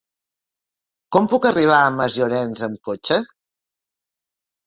Com 1.15 1.27
puc 1.33 1.43
arribar 1.49 1.81
a 1.83 1.91
Masllorenç 1.97 2.63
amb 2.69 2.81
cotxe? 2.89 3.19